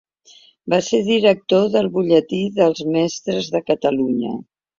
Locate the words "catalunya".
3.71-4.35